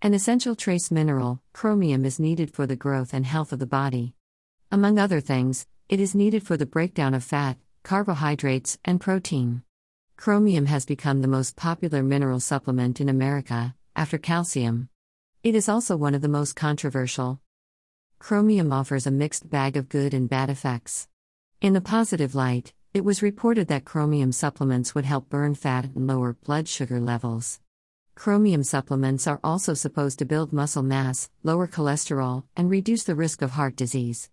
[0.00, 4.14] An essential trace mineral, chromium is needed for the growth and health of the body.
[4.70, 9.64] Among other things, it is needed for the breakdown of fat, carbohydrates, and protein.
[10.16, 14.88] Chromium has become the most popular mineral supplement in America, after calcium.
[15.42, 17.40] It is also one of the most controversial.
[18.20, 21.08] Chromium offers a mixed bag of good and bad effects.
[21.60, 26.06] In the positive light, it was reported that chromium supplements would help burn fat and
[26.06, 27.58] lower blood sugar levels.
[28.18, 33.42] Chromium supplements are also supposed to build muscle mass, lower cholesterol, and reduce the risk
[33.42, 34.28] of heart disease.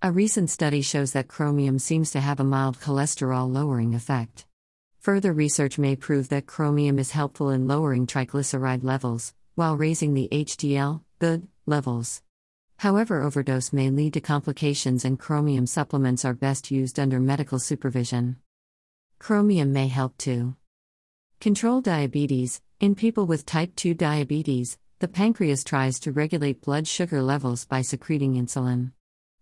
[0.00, 4.46] A recent study shows that chromium seems to have a mild cholesterol lowering effect.
[5.00, 10.30] Further research may prove that chromium is helpful in lowering triglyceride levels, while raising the
[10.32, 12.22] HDL, good, levels.
[12.78, 18.36] However, overdose may lead to complications, and chromium supplements are best used under medical supervision.
[19.18, 20.56] Chromium may help to
[21.38, 22.62] control diabetes.
[22.78, 27.80] In people with type 2 diabetes, the pancreas tries to regulate blood sugar levels by
[27.80, 28.92] secreting insulin.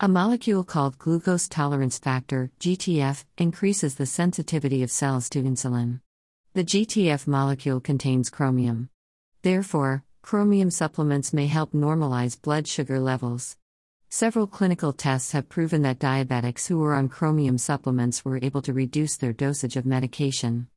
[0.00, 6.00] A molecule called glucose tolerance factor, GTF, increases the sensitivity of cells to insulin.
[6.54, 8.88] The GTF molecule contains chromium.
[9.42, 13.58] Therefore, chromium supplements may help normalize blood sugar levels.
[14.08, 18.72] Several clinical tests have proven that diabetics who were on chromium supplements were able to
[18.72, 20.68] reduce their dosage of medication.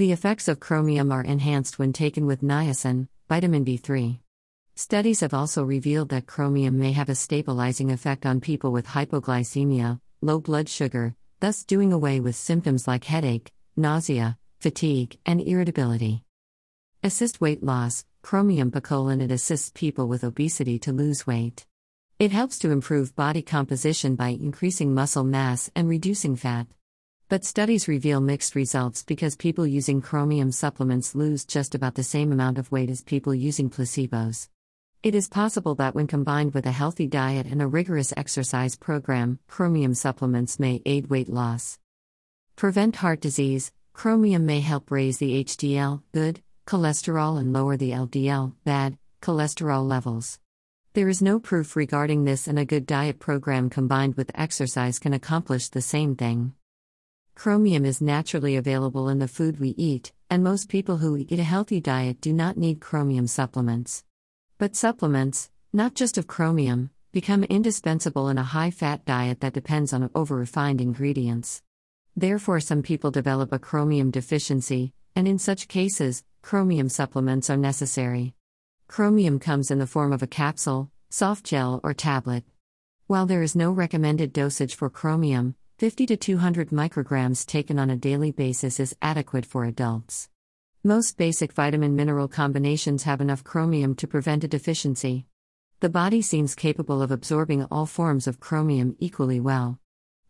[0.00, 4.18] The effects of chromium are enhanced when taken with niacin, vitamin B3.
[4.74, 10.00] Studies have also revealed that chromium may have a stabilizing effect on people with hypoglycemia,
[10.22, 16.24] low blood sugar, thus doing away with symptoms like headache, nausea, fatigue, and irritability.
[17.02, 21.66] Assist weight loss Chromium picolinate assists people with obesity to lose weight.
[22.18, 26.68] It helps to improve body composition by increasing muscle mass and reducing fat.
[27.30, 32.32] But studies reveal mixed results because people using chromium supplements lose just about the same
[32.32, 34.48] amount of weight as people using placebos.
[35.04, 39.38] It is possible that when combined with a healthy diet and a rigorous exercise program,
[39.46, 41.78] chromium supplements may aid weight loss.
[42.56, 43.70] Prevent heart disease.
[43.92, 50.40] Chromium may help raise the HDL, good, cholesterol and lower the LDL, bad, cholesterol levels.
[50.94, 55.12] There is no proof regarding this, and a good diet program combined with exercise can
[55.12, 56.54] accomplish the same thing.
[57.34, 61.42] Chromium is naturally available in the food we eat, and most people who eat a
[61.42, 64.04] healthy diet do not need chromium supplements.
[64.58, 69.92] But supplements, not just of chromium, become indispensable in a high fat diet that depends
[69.92, 71.62] on over refined ingredients.
[72.14, 78.34] Therefore, some people develop a chromium deficiency, and in such cases, chromium supplements are necessary.
[78.86, 82.44] Chromium comes in the form of a capsule, soft gel, or tablet.
[83.06, 87.96] While there is no recommended dosage for chromium, 50 to 200 micrograms taken on a
[87.96, 90.28] daily basis is adequate for adults.
[90.84, 95.24] Most basic vitamin mineral combinations have enough chromium to prevent a deficiency.
[95.80, 99.78] The body seems capable of absorbing all forms of chromium equally well.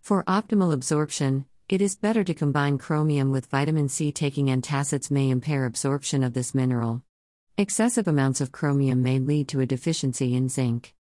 [0.00, 4.12] For optimal absorption, it is better to combine chromium with vitamin C.
[4.12, 7.03] Taking antacids may impair absorption of this mineral.
[7.59, 10.94] Excessive amounts of chromium may lead to a deficiency in zinc.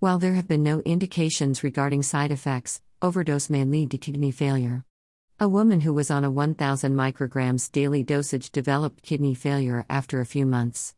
[0.00, 4.84] While there have been no indications regarding side effects, overdose may lead to kidney failure.
[5.38, 10.26] A woman who was on a 1000 micrograms daily dosage developed kidney failure after a
[10.26, 10.94] few months.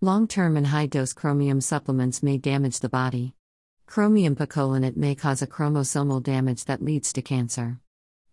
[0.00, 3.34] Long term and high dose chromium supplements may damage the body.
[3.86, 7.78] Chromium picolinate may cause a chromosomal damage that leads to cancer.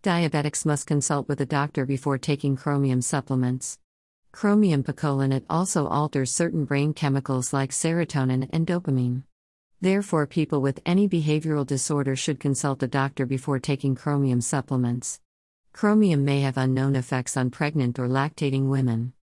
[0.02, 3.78] Diabetics must consult with a doctor before taking chromium supplements.
[4.32, 9.24] Chromium picolinate also alters certain brain chemicals like serotonin and dopamine.
[9.82, 15.20] Therefore, people with any behavioral disorder should consult a doctor before taking chromium supplements.
[15.72, 19.14] Chromium may have unknown effects on pregnant or lactating women.